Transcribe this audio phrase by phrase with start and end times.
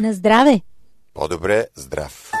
[0.00, 0.60] На здраве!
[1.14, 2.32] По-добре здрав!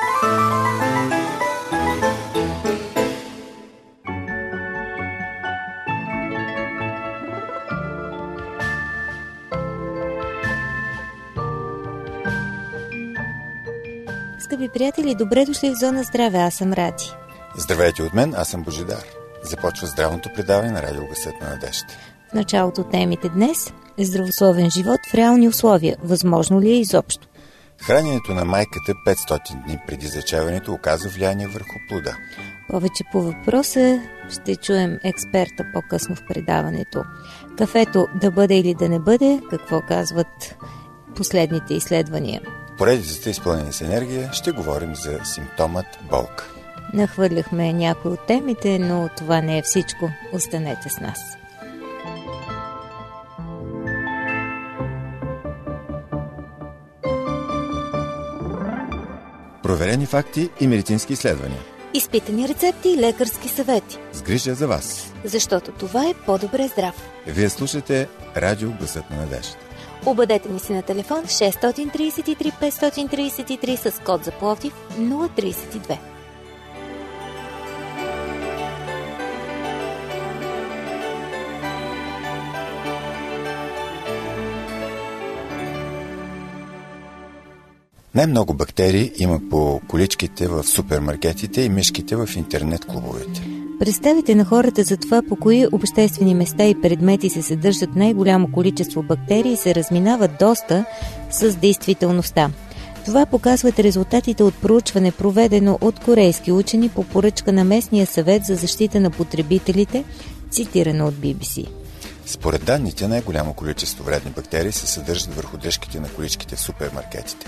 [14.40, 17.04] Скъпи приятели, добре дошли в Зона Здраве, аз съм Ради.
[17.56, 19.04] Здравейте от мен, аз съм Божидар.
[19.42, 21.94] Започва здравното предаване на Радио Гъсът на надежда.
[22.30, 25.96] В началото темите днес е здравословен живот в реални условия.
[26.02, 27.30] Възможно ли е изобщо?
[27.82, 32.16] Храненето на майката 500 дни преди зачаването оказва влияние върху плода.
[32.68, 37.04] Повече по въпроса ще чуем експерта по-късно в предаването.
[37.58, 40.56] Кафето да бъде или да не бъде, какво казват
[41.16, 42.40] последните изследвания.
[42.78, 46.50] Поредицата изпълнени с енергия ще говорим за симптомът болка.
[46.94, 50.10] Нахвърляхме някои от темите, но това не е всичко.
[50.32, 51.39] Останете с нас.
[59.70, 61.58] Проверени факти и медицински изследвания.
[61.94, 63.98] Изпитани рецепти и лекарски съвети.
[64.12, 65.12] С грижа за вас.
[65.24, 66.94] Защото това е по-добре здрав.
[67.26, 69.56] Вие слушате Радио Гласът на надежда.
[70.06, 75.98] Обадете ни си на телефон 633 533 с код за Пловдив 032.
[88.20, 93.42] Най-много бактерии има по количките в супермаркетите и мишките в интернет клубовете.
[93.78, 99.02] Представите на хората за това по кои обществени места и предмети се съдържат най-голямо количество
[99.02, 100.84] бактерии се разминават доста
[101.30, 102.50] с действителността.
[103.04, 108.54] Това показват резултатите от проучване, проведено от корейски учени по поръчка на местния съвет за
[108.54, 110.04] защита на потребителите,
[110.50, 111.68] цитирано от BBC.
[112.26, 117.46] Според данните, най-голямо количество вредни бактерии се съдържат върху дръжките на количките в супермаркетите.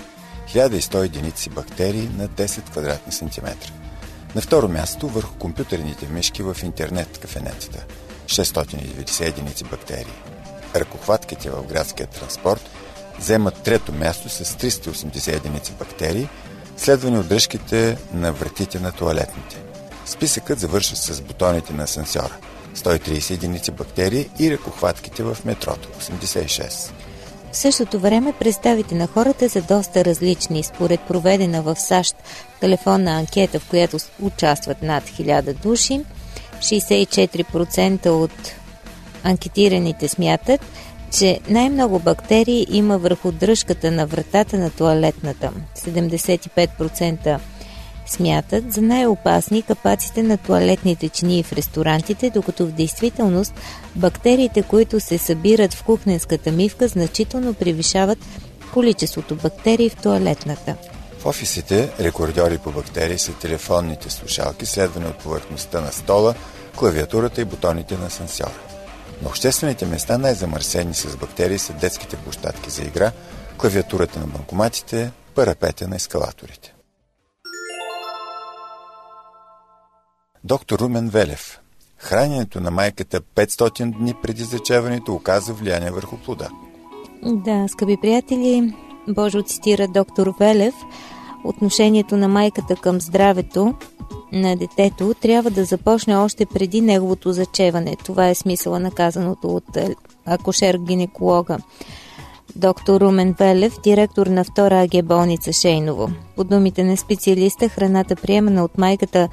[0.53, 3.71] 1100 единици бактерии на 10 квадратни сантиметра.
[4.35, 7.85] На второ място върху компютърните мишки в интернет кафенетата
[8.25, 10.13] 690 единици бактерии.
[10.75, 12.69] Ръкохватките в градския транспорт
[13.19, 16.27] вземат трето място с 380 единици бактерии,
[16.77, 19.61] следвани от дръжките на вратите на туалетните.
[20.05, 22.37] Списъкът завършва с бутоните на асансьора
[22.75, 26.91] 130 единици бактерии и ръкохватките в метрото 86.
[27.53, 30.63] В същото време представите на хората са доста различни.
[30.63, 32.15] Според проведена в САЩ
[32.59, 36.01] телефонна анкета, в която участват над 1000 души,
[36.59, 38.31] 64% от
[39.23, 40.61] анкетираните смятат,
[41.17, 45.51] че най-много бактерии има върху дръжката на вратата на туалетната.
[45.75, 47.39] 75%
[48.05, 53.53] смятат за най-опасни капаците на туалетните чинии в ресторантите, докато в действителност
[53.95, 58.19] бактериите, които се събират в кухненската мивка, значително превишават
[58.73, 60.75] количеството бактерии в туалетната.
[61.19, 66.35] В офисите рекордьори по бактерии са телефонните слушалки, следвани от повърхността на стола,
[66.77, 68.59] клавиатурата и бутоните на сансьора.
[69.21, 73.11] На обществените места най-замърсени с бактерии са детските площадки за игра,
[73.57, 76.72] клавиатурата на банкоматите, парапета на ескалаторите.
[80.45, 81.59] Доктор Румен Велев.
[81.97, 86.49] Храненето на майката 500 дни преди зачеването оказа влияние върху плода.
[87.23, 88.73] Да, скъпи приятели,
[89.07, 90.73] Божо цитира доктор Велев,
[91.43, 93.73] отношението на майката към здравето
[94.31, 97.95] на детето трябва да започне още преди неговото зачеване.
[98.05, 99.95] Това е смисъла на казаното от е,
[100.27, 101.57] акушер-гинеколога.
[102.55, 106.09] Доктор Румен Велев, директор на втора АГ болница Шейново.
[106.35, 109.29] По думите на специалиста, храната приемана от майката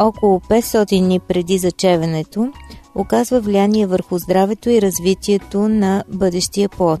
[0.00, 2.52] около 500 дни преди зачеването,
[2.94, 7.00] оказва влияние върху здравето и развитието на бъдещия плод.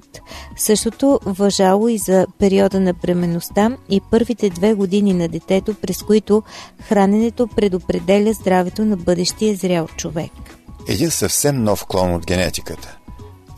[0.56, 6.42] Същото въжало и за периода на бременността и първите две години на детето, през които
[6.82, 10.30] храненето предопределя здравето на бъдещия зрял човек.
[10.88, 12.96] Един съвсем нов клон от генетиката.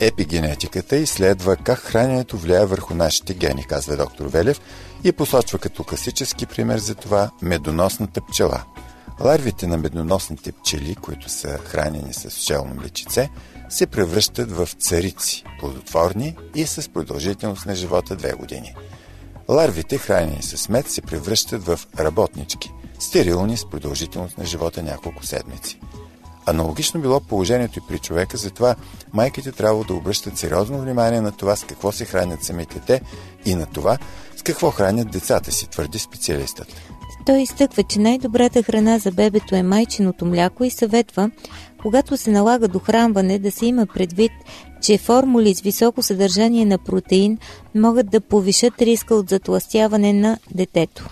[0.00, 4.60] Епигенетиката изследва как храненето влияе върху нашите гени, казва доктор Велев
[5.04, 8.62] и посочва като класически пример за това медоносната пчела–
[9.24, 13.30] Ларвите на медоносните пчели, които са хранени с пчелно млечице,
[13.68, 18.74] се превръщат в царици, плодотворни и с продължителност на живота две години.
[19.48, 25.80] Ларвите, хранени с мед, се превръщат в работнички, стерилни с продължителност на живота няколко седмици.
[26.46, 28.74] Аналогично било положението и при човека, затова
[29.12, 33.00] майките трябва да обръщат сериозно внимание на това с какво се хранят самите те
[33.44, 33.98] и на това
[34.36, 36.66] с какво хранят децата си, твърди специалистът.
[37.26, 41.30] Той изтъква, че най-добрата храна за бебето е майчиното мляко и съветва,
[41.82, 44.32] Когато се налага дохранване, да се има предвид,
[44.82, 47.38] че формули с високо съдържание на протеин
[47.74, 51.08] могат да повишат риска от затластяване на детето.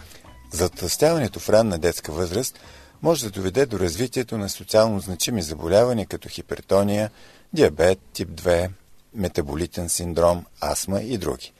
[0.52, 2.58] Затластяването в ранна детска възраст
[3.02, 7.10] може да доведе до развитието на социално значими заболявания като хипертония,
[7.52, 8.68] диабет, тип 2,
[9.14, 11.52] метаболитен синдром, астма и други.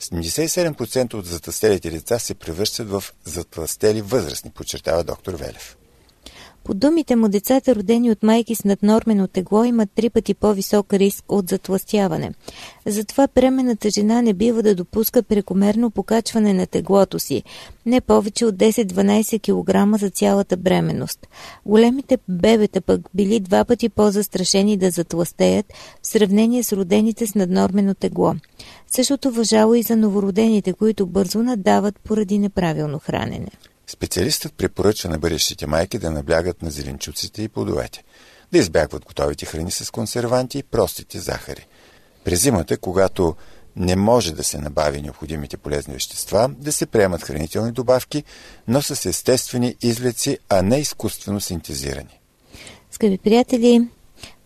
[0.00, 5.76] 77% от затластелите деца се превръщат в затластели възрастни, подчертава доктор Велев.
[6.70, 11.24] По думите му, децата, родени от майки с наднормено тегло, имат три пъти по-висок риск
[11.28, 12.32] от затластяване.
[12.86, 17.42] Затова бременната жена не бива да допуска прекомерно покачване на теглото си,
[17.86, 21.26] не повече от 10-12 кг за цялата бременност.
[21.66, 25.66] Големите бебета пък били два пъти по-застрашени да затластеят
[26.02, 28.34] в сравнение с родените с наднормено тегло.
[28.86, 33.50] Същото въжало и за новородените, които бързо надават поради неправилно хранене.
[33.90, 38.04] Специалистът препоръчва на бъдещите майки да наблягат на зеленчуците и плодовете,
[38.52, 41.66] да избягват готовите храни с консерванти и простите захари.
[42.24, 43.36] През зимата, когато
[43.76, 48.24] не може да се набави необходимите полезни вещества, да се приемат хранителни добавки,
[48.68, 52.20] но с естествени излеци, а не изкуствено синтезирани.
[52.90, 53.88] Скъпи приятели,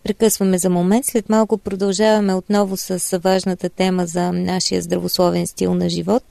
[0.03, 1.05] прекъсваме за момент.
[1.05, 6.23] След малко продължаваме отново с важната тема за нашия здравословен стил на живот.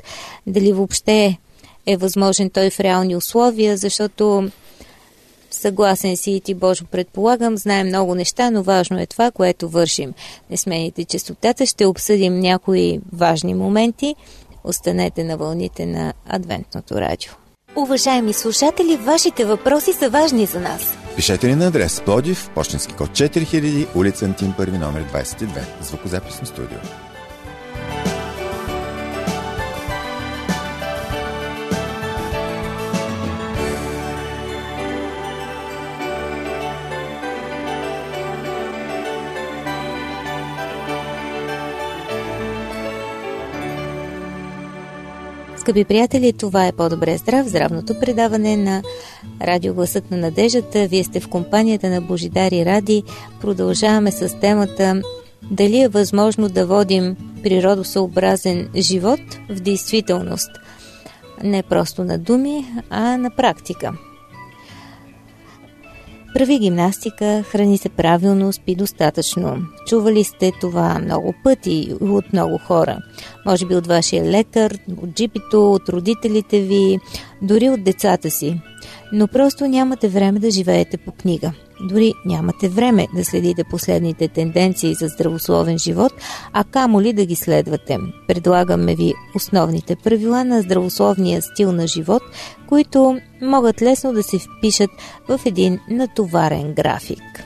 [0.46, 1.38] Дали въобще
[1.86, 4.50] е възможен той в реални условия, защото
[5.50, 10.12] съгласен си и ти, Божо, предполагам, знаем много неща, но важно е това, което вършим.
[10.50, 14.14] Не смените частотата, ще обсъдим някои важни моменти.
[14.64, 17.32] Останете на вълните на Адвентното радио.
[17.76, 20.98] Уважаеми слушатели, вашите въпроси са важни за нас.
[21.16, 25.46] Пишете ни на адрес Плодив, почтенски код 4000, улица Антим, първи номер 22,
[25.82, 26.78] звукозаписно студио.
[45.64, 48.82] Скъпи приятели, това е по-добре здрав, здравното предаване на
[49.42, 50.86] Радио Гласът на надеждата.
[50.86, 53.02] Вие сте в компанията на Божидари Ради.
[53.40, 55.02] Продължаваме с темата
[55.50, 59.20] дали е възможно да водим природосъобразен живот
[59.50, 60.50] в действителност.
[61.42, 63.92] Не просто на думи, а на практика.
[66.34, 69.56] Прави гимнастика, храни се правилно, спи достатъчно.
[69.86, 72.98] Чували сте това много пъти от много хора.
[73.46, 76.98] Може би от вашия лекар, от джипито, от родителите ви,
[77.42, 78.60] дори от децата си.
[79.12, 81.52] Но просто нямате време да живеете по книга.
[81.80, 86.12] Дори нямате време да следите последните тенденции за здравословен живот,
[86.52, 87.98] а камо ли да ги следвате.
[88.28, 92.22] Предлагаме ви основните правила на здравословния стил на живот,
[92.68, 94.90] които могат лесно да се впишат
[95.28, 97.44] в един натоварен график.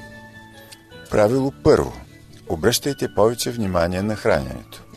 [1.11, 1.93] Правило първо.
[2.49, 4.88] Обръщайте повече внимание на храненето.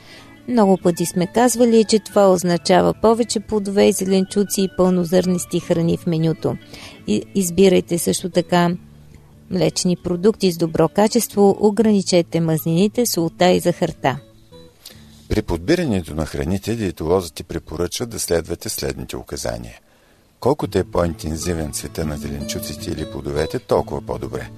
[0.51, 6.07] Много пъти сме казвали, че това означава повече плодове и зеленчуци и пълнозърнести храни в
[6.07, 6.57] менюто.
[7.07, 8.75] И избирайте също така
[9.51, 14.19] млечни продукти с добро качество, ограничете мазнините, солта и захарта.
[15.29, 19.79] При подбирането на храните диетолозът ти препоръчва да следвате следните указания.
[20.39, 24.49] Колкото е по-интензивен цвета на зеленчуците или плодовете, толкова по-добре.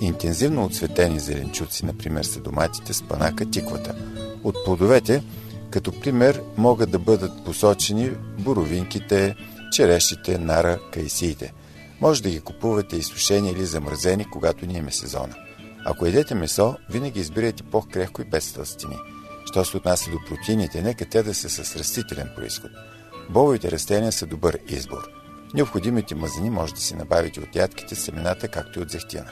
[0.00, 3.94] Интензивно отцветени зеленчуци, например са доматите, спанака, тиквата.
[4.44, 5.22] От плодовете,
[5.70, 9.36] като пример, могат да бъдат посочени боровинките,
[9.72, 11.52] черешите, нара, кайсиите–
[12.00, 15.34] може да ги купувате изсушени или замразени, когато ни е сезона.
[15.84, 18.96] Ако едете месо, винаги избирайте по-крехко и без тластини.
[19.44, 22.70] Що се отнася до протеините, нека те да са с растителен происход.
[23.30, 25.08] Бобовите растения са добър избор.
[25.54, 29.30] Необходимите мазнини може да си набавите от ядките, семената, както и от зехтина.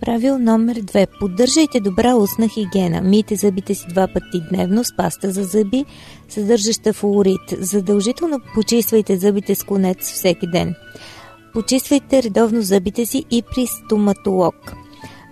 [0.00, 1.06] Правил номер 2.
[1.20, 3.00] Поддържайте добра устна хигиена.
[3.00, 5.84] Мийте зъбите си два пъти дневно с паста за зъби,
[6.28, 7.40] съдържаща флорид.
[7.58, 10.74] Задължително почиствайте зъбите с конец всеки ден.
[11.52, 14.54] Почиствайте редовно зъбите си и при стоматолог.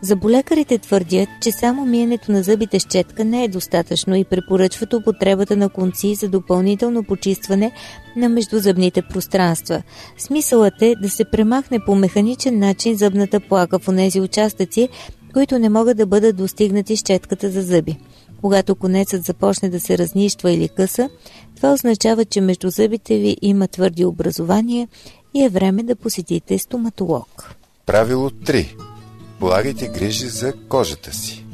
[0.05, 5.57] Заболекарите твърдят, че само миенето на зъбите с четка не е достатъчно и препоръчват употребата
[5.57, 7.73] на конци за допълнително почистване
[8.17, 9.83] на междузъбните пространства.
[10.19, 14.89] Смисълът е да се премахне по механичен начин зъбната плака в онези участъци,
[15.33, 17.97] които не могат да бъдат достигнати с четката за зъби.
[18.41, 21.11] Когато конецът започне да се разнищва или къса,
[21.57, 24.89] това означава, че между зъбите ви има твърди образования
[25.35, 27.55] и е време да посетите стоматолог.
[27.87, 28.94] Правило 3.
[29.41, 31.47] Полагайте грижи за кожата си.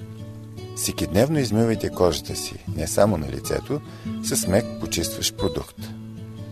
[0.76, 3.80] Всекидневно измивайте кожата си, не само на лицето,
[4.22, 5.76] с мек почистващ продукт.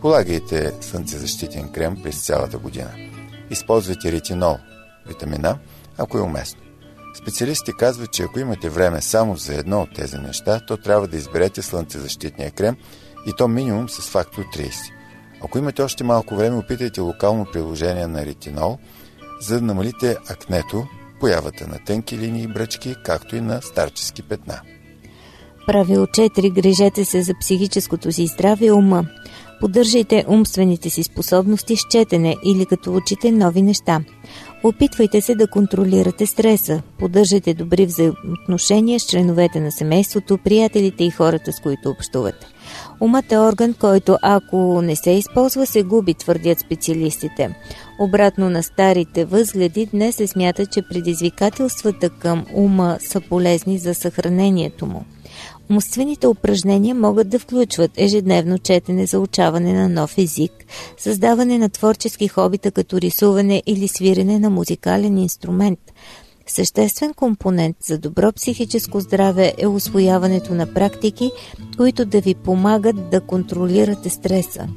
[0.01, 2.91] Полагайте слънцезащитен крем през цялата година.
[3.51, 4.59] Използвайте ретинол,
[5.07, 5.59] витамина,
[5.99, 6.61] ако е уместно.
[7.23, 11.17] Специалисти казват, че ако имате време само за едно от тези неща, то трябва да
[11.17, 12.77] изберете слънцезащитния крем
[13.27, 14.73] и то минимум с фактор 30.
[15.45, 18.79] Ако имате още малко време, опитайте локално приложение на ретинол,
[19.41, 20.87] за да намалите акнето,
[21.21, 24.61] появата на тънки линии и бръчки, както и на старчески петна.
[25.67, 26.53] Правило 4.
[26.53, 29.05] Грижете се за психическото си здраве и ума.
[29.61, 34.01] Поддържайте умствените си способности с четене или като учите нови неща.
[34.65, 36.83] Опитвайте се да контролирате стреса.
[36.99, 42.47] Поддържайте добри взаимоотношения с членовете на семейството, приятелите и хората, с които общувате.
[43.01, 47.57] Умът е орган, който ако не се използва, се губи, твърдят специалистите.
[48.01, 54.87] Обратно на старите възгледи, днес се смята, че предизвикателствата към ума са полезни за съхранението
[54.87, 55.05] му.
[55.71, 60.53] Умствените упражнения могат да включват ежедневно четене за учаване на нов език,
[60.97, 65.79] създаване на творчески хобита като рисуване или свирене на музикален инструмент.
[66.49, 71.31] Съществен компонент за добро психическо здраве е освояването на практики,
[71.77, 74.69] които да ви помагат да контролирате стреса.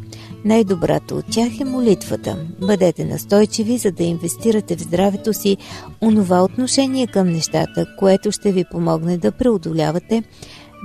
[0.46, 2.38] Най-добрата от тях е молитвата.
[2.62, 5.58] Бъдете настойчиви, за да инвестирате в здравето си
[6.02, 10.24] онова отношение към нещата, което ще ви помогне да преодолявате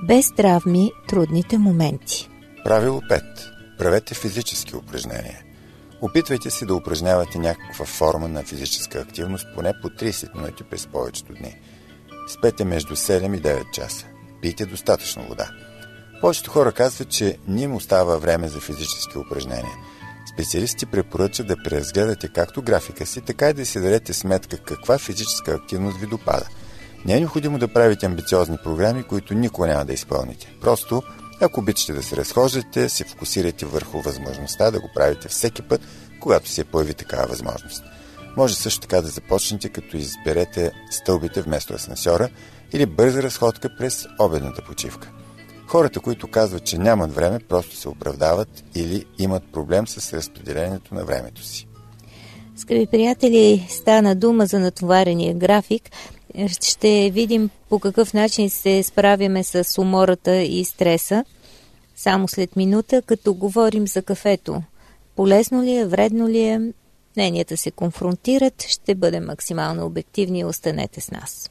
[0.09, 2.28] без травми трудните моменти.
[2.64, 3.23] Правило 5.
[3.78, 5.46] Правете физически упражнения.
[6.03, 11.33] Опитвайте се да упражнявате някаква форма на физическа активност поне по 30 минути през повечето
[11.33, 11.57] дни.
[12.29, 14.07] Спете между 7 и 9 часа.
[14.43, 15.50] Пийте достатъчно вода.
[16.21, 19.75] Повечето хора казват, че не им остава време за физически упражнения.
[20.35, 25.53] Специалисти препоръчат да преразгледате както графика си, така и да си дадете сметка каква физическа
[25.53, 26.47] активност ви допада–
[27.07, 30.55] не е необходимо да правите амбициозни програми, които никога няма да изпълните.
[30.61, 31.03] Просто,
[31.40, 35.81] ако обичате да се разхождате, се фокусирайте върху възможността да го правите всеки път,
[36.21, 37.85] когато се появи такава възможност.
[38.37, 42.28] Може също така да започнете, като изберете стълбите вместо асансьора
[42.73, 45.11] или бърза разходка през обедната почивка.
[45.66, 51.05] Хората, които казват, че нямат време, просто се оправдават или имат проблем с разпределението на
[51.05, 51.69] времето си.
[52.57, 55.83] Скъпи приятели, стана дума за натоварения график–
[56.61, 61.25] ще видим по какъв начин се справяме с умората и стреса.
[61.97, 64.62] Само след минута, като говорим за кафето.
[65.16, 66.61] Полезно ли е, вредно ли е?
[67.16, 71.50] Мненията се конфронтират, ще бъдем максимално обективни и останете с нас.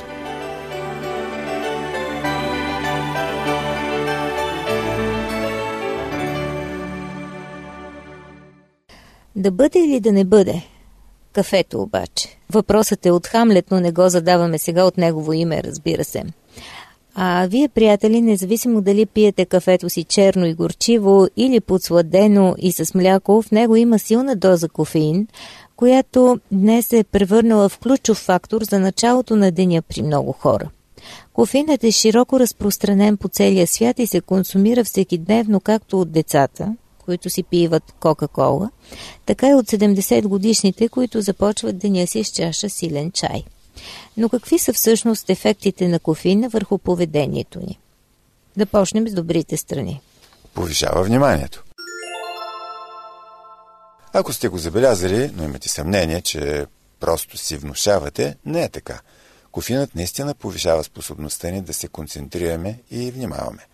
[9.41, 10.61] Да бъде или да не бъде?
[11.33, 12.37] Кафето обаче.
[12.51, 16.23] Въпросът е от Хамлет, но не го задаваме сега от негово име, разбира се.
[17.15, 22.93] А вие, приятели, независимо дали пиете кафето си черно и горчиво или подсладено и с
[22.95, 25.27] мляко, в него има силна доза кофеин,
[25.75, 30.69] която днес е превърнала в ключов фактор за началото на деня при много хора.
[31.33, 36.75] Кофеинът е широко разпространен по целия свят и се консумира всеки дневно както от децата,
[37.11, 38.69] които си пиват Кока-Кола,
[39.25, 43.43] така и от 70 годишните, които започват деня си с чаша силен чай.
[44.17, 47.79] Но какви са всъщност ефектите на кофеина върху поведението ни?
[48.57, 50.01] Да почнем с добрите страни.
[50.53, 51.63] Повишава вниманието.
[54.13, 56.65] Ако сте го забелязали, но имате съмнение, че
[56.99, 58.99] просто си внушавате, не е така.
[59.51, 63.65] Кофинът наистина повишава способността ни да се концентрираме и внимаваме.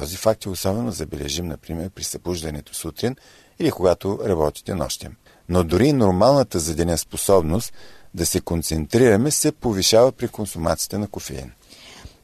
[0.00, 3.16] Този факт е особено забележим, например, при събуждането сутрин
[3.58, 5.12] или когато работите нощем.
[5.48, 7.72] Но дори нормалната за деня способност
[8.14, 11.52] да се концентрираме се повишава при консумацията на кофеин.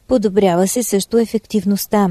[0.09, 2.09] Подобрява се също ефективността.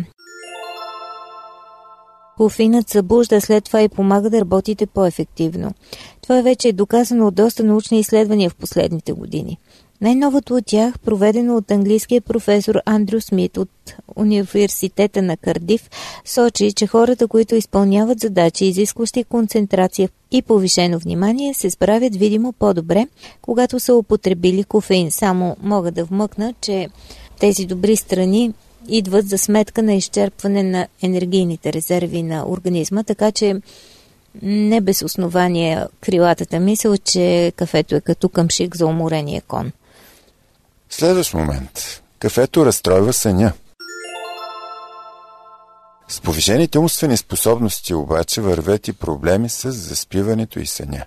[2.38, 5.74] Кофеинът събужда, след това и помага да работите по-ефективно.
[6.22, 9.58] Това вече е доказано от доста научни изследвания в последните години–
[10.01, 13.70] най-новото от тях, проведено от английския професор Андрю Смит от
[14.15, 15.89] Университета на Кардив,
[16.25, 23.08] сочи, че хората, които изпълняват задачи, изискващи концентрация и повишено внимание, се справят видимо по-добре,
[23.41, 25.12] когато са употребили кофеин.
[25.12, 26.89] Само мога да вмъкна, че
[27.39, 28.53] тези добри страни
[28.89, 33.62] идват за сметка на изчерпване на енергийните резерви на организма, така че
[34.41, 39.72] не без основание крилатата мисъл, че кафето е като къмшик за уморения кон.
[40.92, 42.02] Следващ момент.
[42.20, 43.54] Кафето разстройва съня.
[46.08, 51.06] С повишените умствени способности обаче вървят и проблеми с заспиването и съня.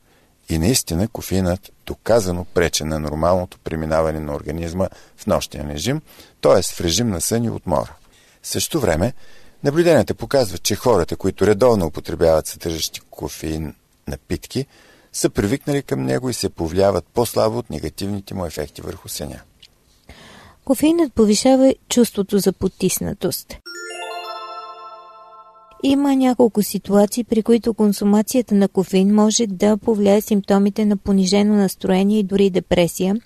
[0.49, 6.01] И наистина кофеинът доказано прече на нормалното преминаване на организма в нощен режим,
[6.41, 6.63] т.е.
[6.63, 7.95] в режим на сън и отмора.
[8.43, 9.13] В същото време,
[9.65, 13.75] наблюденията показват, че хората, които редовно употребяват съдържащи кофеин
[14.09, 14.67] напитки,
[15.13, 19.41] са привикнали към него и се повлияват по-слабо от негативните му ефекти върху съня.
[20.65, 23.57] Кофеинът повишава чувството за потиснатост.
[25.83, 32.19] Има няколко ситуации, при които консумацията на кофеин може да повлияе симптомите на понижено настроение
[32.19, 33.17] и дори депресия,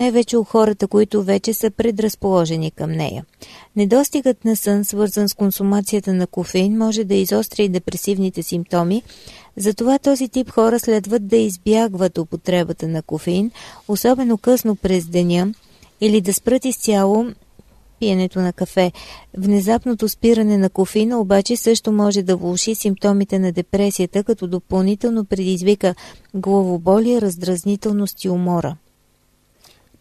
[0.00, 3.24] най-вече у хората, които вече са предразположени към нея.
[3.76, 9.02] Недостигът на сън, свързан с консумацията на кофеин, може да изостря и депресивните симптоми,
[9.56, 13.50] затова този тип хора следват да избягват употребата на кофеин,
[13.88, 15.52] особено късно през деня,
[16.00, 17.26] или да спрат изцяло
[18.00, 18.92] пиенето на кафе.
[19.38, 25.94] Внезапното спиране на кофеина обаче също може да влуши симптомите на депресията, като допълнително предизвика
[26.34, 28.76] главоболие, раздразнителност и умора.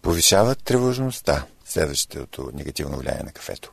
[0.02, 3.72] Повишават тревожността, следващото негативно влияние на кафето.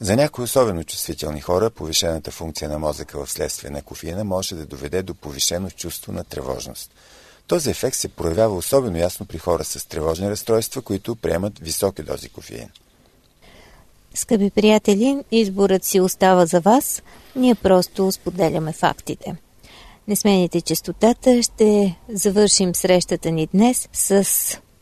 [0.00, 4.66] За някои особено чувствителни хора, повишената функция на мозъка в следствие на кофеина може да
[4.66, 6.90] доведе до повишено чувство на тревожност–
[7.50, 12.28] този ефект се проявява особено ясно при хора с тревожни разстройства, които приемат високи дози
[12.28, 12.68] кофеин.
[14.14, 17.02] Скъпи приятели, изборът си остава за вас.
[17.36, 19.36] Ние просто споделяме фактите.
[20.08, 21.42] Не смените частотата.
[21.42, 24.26] Ще завършим срещата ни днес с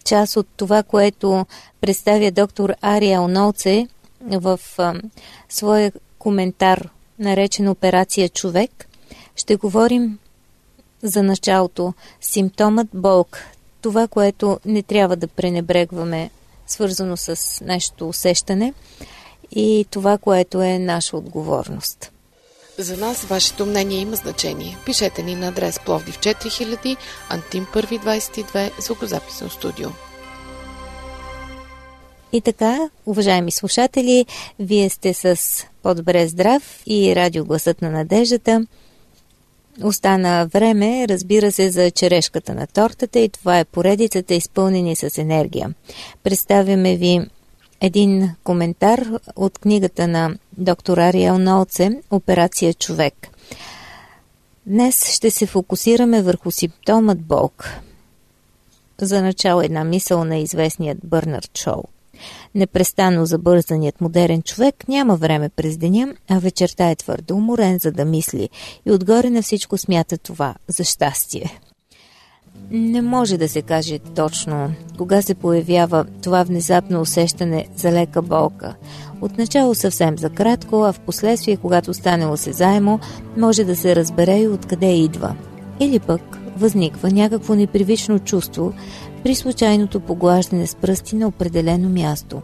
[0.04, 1.46] част от това, което
[1.80, 3.88] представя доктор Ария Оноуце
[4.20, 4.94] в а,
[5.48, 8.88] своя коментар, наречен Операция човек.
[9.36, 10.18] Ще говорим
[11.02, 11.94] за началото.
[12.20, 13.38] Симптомът болк.
[13.82, 16.30] Това, което не трябва да пренебрегваме,
[16.66, 18.74] свързано с нашето усещане
[19.50, 22.12] и това, което е наша отговорност.
[22.78, 24.76] За нас вашето мнение има значение.
[24.86, 26.96] Пишете ни на адрес Пловдив 4000,
[27.30, 29.88] Антим 122, звукозаписно студио.
[32.32, 34.26] И така, уважаеми слушатели,
[34.58, 35.38] вие сте с
[35.82, 38.66] По-добре здрав и радиогласът на надеждата–
[39.82, 45.74] Остана време, разбира се, за черешката на тортата и това е поредицата изпълнени с енергия.
[46.22, 47.20] Представяме ви
[47.80, 53.28] един коментар от книгата на доктор Ариел Нолце «Операция човек».
[54.66, 57.70] Днес ще се фокусираме върху симптомът болк.
[59.00, 61.82] За начало една мисъл на известният Бърнард Шоу–
[62.54, 68.04] Непрестанно забързаният модерен човек няма време през деня, а вечерта е твърдо уморен, за да
[68.04, 68.48] мисли
[68.86, 71.60] и отгоре на всичко смята това за щастие.
[72.70, 78.74] Не може да се каже точно кога се появява това внезапно усещане за лека болка.
[79.20, 83.00] Отначало съвсем за кратко, а в последствие, когато стане осезаемо,
[83.36, 85.34] може да се разбере и откъде идва.
[85.80, 88.72] Или пък възниква някакво непривично чувство,
[89.22, 92.42] при случайното поглаждане с пръсти на определено място.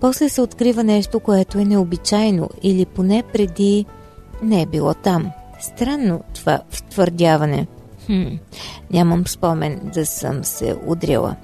[0.00, 3.86] После се открива нещо, което е необичайно или поне преди
[4.42, 5.30] не е било там.
[5.60, 7.66] Странно това втвърдяване.
[8.06, 8.34] Хм,
[8.90, 11.36] нямам спомен да съм се удряла.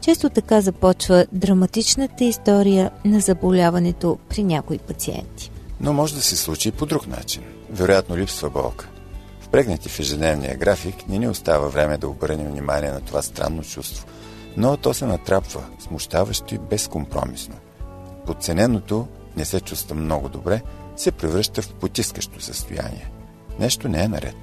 [0.00, 5.50] Често така започва драматичната история на заболяването при някои пациенти.
[5.80, 7.42] Но може да се случи и по друг начин.
[7.70, 8.88] Вероятно липсва болка.
[9.46, 14.06] Впрегнати в ежедневния график, ни не остава време да обърнем внимание на това странно чувство.
[14.56, 17.54] Но то се натрапва, смущаващо и безкомпромисно.
[18.26, 20.62] Подцененото не се чувства много добре,
[20.96, 23.10] се превръща в потискащо състояние.
[23.58, 24.34] Нещо не е наред.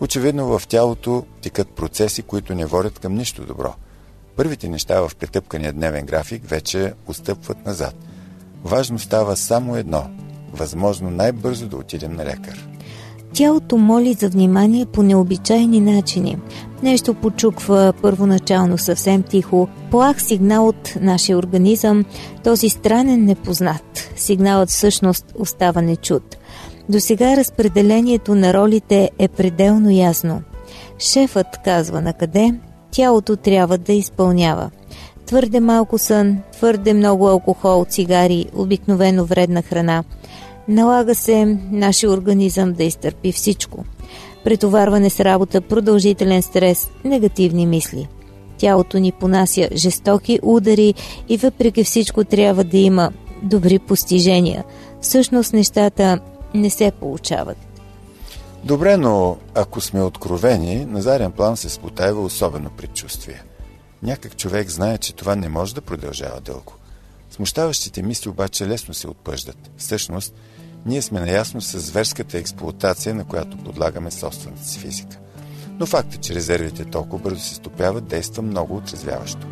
[0.00, 3.74] Очевидно в тялото тикат процеси, които не водят към нищо добро.
[4.36, 7.94] Първите неща в претъпкания дневен график вече устъпват назад.
[8.64, 10.10] Важно става само едно–
[10.52, 12.69] възможно най-бързо да отидем на лекар.
[13.34, 16.36] Тялото моли за внимание по необичайни начини.
[16.82, 19.68] Нещо почуква първоначално съвсем тихо.
[19.90, 22.04] Плах сигнал от нашия организъм,
[22.44, 24.10] този странен непознат.
[24.16, 26.36] Сигналът всъщност остава нечут.
[26.88, 30.42] До сега разпределението на ролите е пределно ясно.
[30.98, 32.54] Шефът казва на къде,
[32.90, 34.70] тялото трябва да изпълнява.
[35.26, 40.04] Твърде малко сън, твърде много алкохол, цигари, обикновено вредна храна–
[40.70, 43.84] Налага се нашия организъм да изтърпи всичко.
[44.44, 48.08] Претоварване с работа, продължителен стрес, негативни мисли.
[48.58, 50.94] Тялото ни понася жестоки удари
[51.28, 54.64] и въпреки всичко трябва да има добри постижения.
[55.00, 56.18] Всъщност нещата
[56.54, 57.58] не се получават.
[58.64, 63.42] Добре, но ако сме откровени, на заден план се спотаева особено предчувствие.
[64.02, 66.72] Някак човек знае, че това не може да продължава дълго.
[67.30, 69.70] Смущаващите мисли обаче лесно се отпъждат.
[69.76, 70.34] Всъщност,
[70.86, 75.18] ние сме наясно с зверската експлуатация, на която подлагаме собствената си физика.
[75.80, 79.46] Но факта, че резервите толкова бързо се стопяват, действа много отрезвяващо.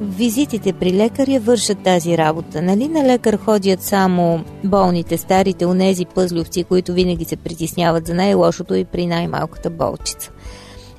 [0.00, 2.62] Визитите при лекаря вършат тази работа.
[2.62, 8.74] Нали на лекар ходят само болните, старите, онези пъзлювци, които винаги се притесняват за най-лошото
[8.74, 10.30] и при най-малката болчица.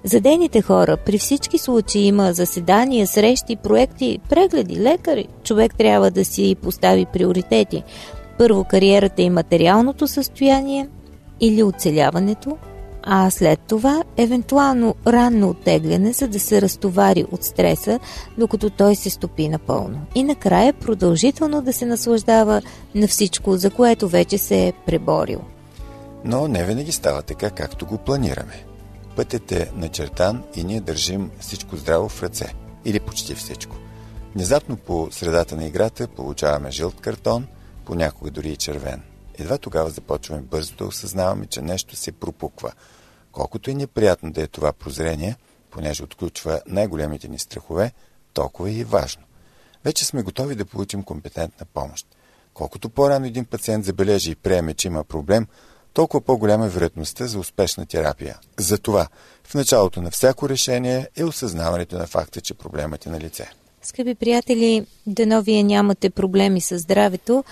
[0.03, 5.27] За дейните хора при всички случаи има заседания, срещи, проекти, прегледи, лекари.
[5.43, 7.83] Човек трябва да си постави приоритети.
[8.37, 10.89] Първо кариерата и материалното състояние
[11.39, 12.57] или оцеляването,
[13.03, 17.99] а след това евентуално ранно оттегляне, за да се разтовари от стреса,
[18.37, 20.01] докато той се стопи напълно.
[20.15, 22.61] И накрая продължително да се наслаждава
[22.95, 25.41] на всичко, за което вече се е преборил.
[26.25, 28.65] Но не винаги става така, както го планираме.
[29.15, 32.53] Пътят е начертан и ние държим всичко здраво в ръце.
[32.85, 33.75] Или почти всичко.
[34.35, 37.47] Внезапно по средата на играта получаваме жълт картон,
[37.85, 39.01] понякога дори и червен.
[39.37, 42.71] Едва тогава започваме бързо да осъзнаваме, че нещо се пропуква.
[43.31, 45.35] Колкото и неприятно да е това прозрение,
[45.71, 47.91] понеже отключва най-големите ни страхове,
[48.33, 49.23] толкова и е важно.
[49.85, 52.07] Вече сме готови да получим компетентна помощ.
[52.53, 55.47] Колкото по-рано един пациент забележи и приеме, че има проблем,
[55.93, 58.39] толкова по-голяма е вероятността за успешна терапия.
[58.59, 59.07] Затова
[59.43, 63.49] в началото на всяко решение е осъзнаването на факта, че проблемът е на лице.
[63.83, 67.43] Скъпи приятели, дано вие нямате проблеми с здравето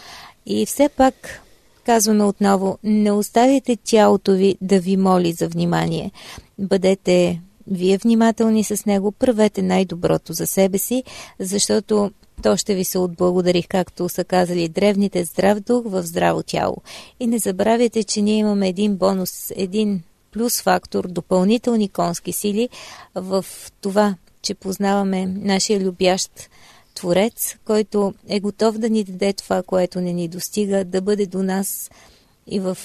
[0.46, 1.42] и все пак
[1.86, 6.12] казваме отново, не оставяйте тялото ви да ви моли за внимание.
[6.60, 11.04] Бъдете вие внимателни с него, правете най-доброто за себе си,
[11.40, 12.12] защото
[12.44, 16.78] то ще ви се отблагодари, както са казали древните, здрав дух в здраво тяло.
[17.20, 22.70] И не забравяйте, че ние имаме един бонус, един плюс фактор, допълнителни конски сили
[23.16, 23.46] в
[23.82, 26.50] това, че познаваме нашия любящ
[26.94, 31.44] Творец, който е готов да ни даде това, което не ни достига, да бъде до
[31.44, 31.92] нас
[32.48, 32.78] и в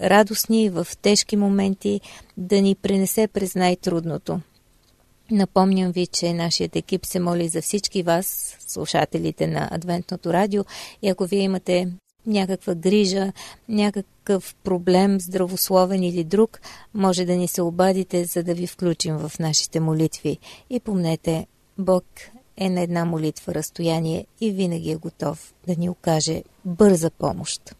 [0.00, 2.00] радостни, и в тежки моменти,
[2.36, 4.40] да ни пренесе през най-трудното.
[5.30, 10.64] Напомням ви, че нашият екип се моли за всички вас, слушателите на Адвентното радио
[11.02, 11.88] и ако вие имате
[12.26, 13.32] някаква грижа,
[13.68, 16.60] някакъв проблем, здравословен или друг,
[16.94, 20.38] може да ни се обадите, за да ви включим в нашите молитви.
[20.70, 21.46] И помнете,
[21.78, 22.04] Бог
[22.56, 27.76] е на една молитва разстояние и винаги е готов да ни окаже бърза помощ.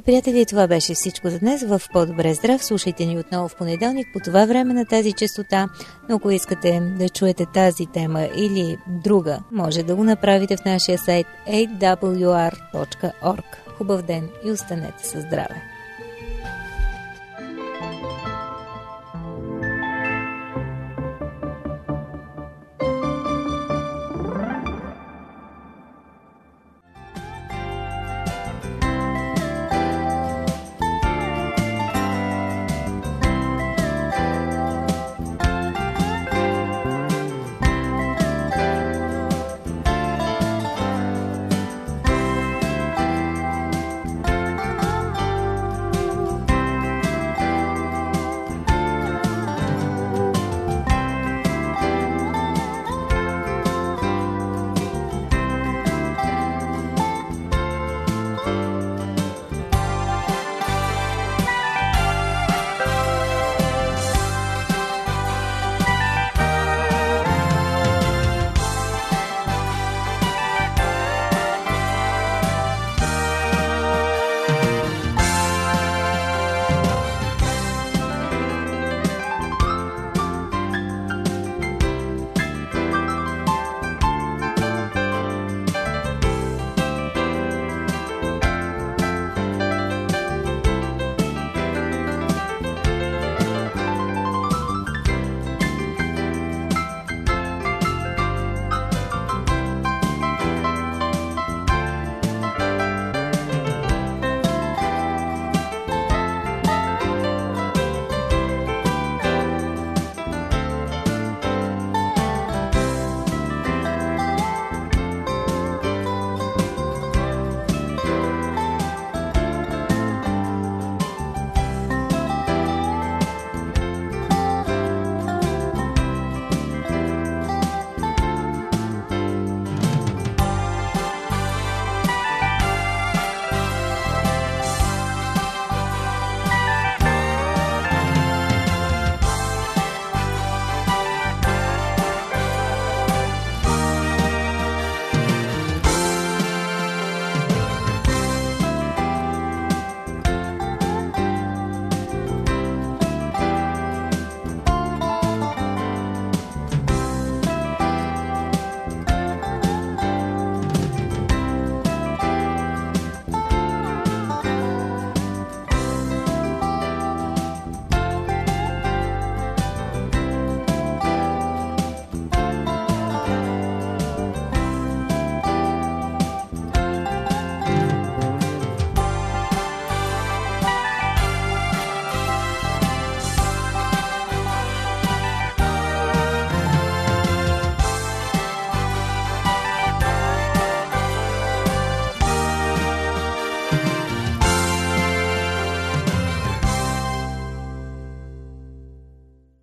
[0.00, 1.62] Скъпи приятели, това беше всичко за днес.
[1.62, 5.68] В По-добре здрав слушайте ни отново в понеделник по това време на тази частота.
[6.08, 10.98] Но ако искате да чуете тази тема или друга, може да го направите в нашия
[10.98, 13.44] сайт awr.org.
[13.78, 15.69] Хубав ден и останете със здраве!